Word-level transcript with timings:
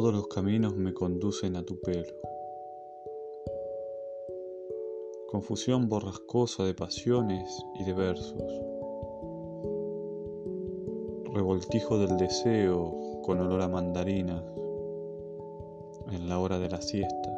los 0.00 0.26
caminos 0.28 0.74
me 0.74 0.94
conducen 0.94 1.54
a 1.54 1.62
tu 1.64 1.78
pelo. 1.78 2.14
Confusión 5.28 5.88
borrascosa 5.88 6.64
de 6.64 6.72
pasiones 6.72 7.62
y 7.78 7.84
de 7.84 7.92
versos. 7.92 8.42
Revoltijo 11.34 11.98
del 11.98 12.16
deseo 12.16 13.20
con 13.22 13.40
olor 13.40 13.60
a 13.60 13.68
mandarinas 13.68 14.42
en 16.10 16.26
la 16.26 16.38
hora 16.38 16.58
de 16.58 16.70
la 16.70 16.80
siesta. 16.80 17.30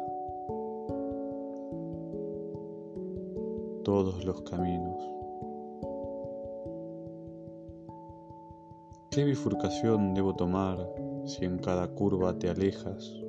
Todos 3.83 4.23
los 4.23 4.41
caminos. 4.43 5.03
¿Qué 9.11 9.25
bifurcación 9.25 10.13
debo 10.13 10.35
tomar 10.35 10.77
si 11.25 11.45
en 11.45 11.57
cada 11.57 11.87
curva 11.87 12.37
te 12.37 12.49
alejas 12.49 13.21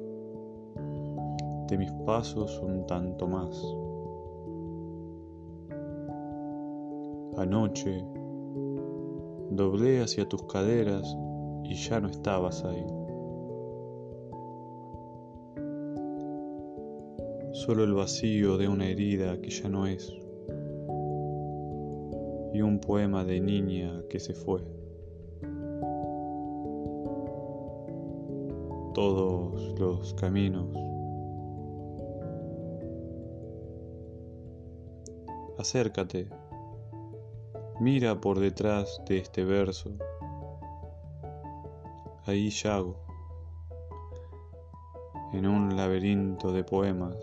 de 1.69 1.79
mis 1.79 1.91
pasos 2.05 2.61
un 2.63 2.87
tanto 2.87 3.27
más? 3.27 3.61
Anoche 7.37 8.05
doblé 9.51 10.03
hacia 10.03 10.29
tus 10.29 10.43
caderas 10.45 11.17
y 11.65 11.75
ya 11.75 12.01
no 12.01 12.09
estabas 12.09 12.65
ahí. 12.65 12.87
Solo 17.53 17.85
el 17.85 17.95
vacío 17.95 18.59
de 18.59 18.69
una 18.69 18.87
herida 18.87 19.41
que 19.41 19.51
ya 19.51 19.69
no 19.69 19.87
es 19.87 20.13
y 22.53 22.63
un 22.63 22.79
poema 22.81 23.25
de 23.25 23.41
niña 23.41 24.03
que 24.09 24.19
se 24.19 24.33
fue. 24.35 24.63
Todos 28.97 29.79
los 29.79 30.15
caminos. 30.15 30.69
Acércate. 35.59 36.31
Mira 37.79 38.19
por 38.19 38.41
detrás 38.41 39.03
de 39.07 39.19
este 39.19 39.45
verso. 39.45 39.91
Ahí 42.25 42.49
yago, 42.49 42.97
en 45.35 45.47
un 45.47 45.77
laberinto 45.77 46.51
de 46.51 46.65
poemas 46.65 47.19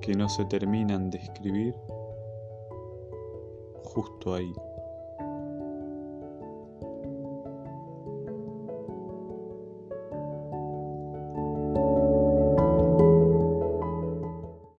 que 0.00 0.14
no 0.14 0.28
se 0.28 0.44
terminan 0.46 1.10
de 1.10 1.18
escribir 1.18 1.76
justo 3.84 4.34
ahí. 4.34 4.52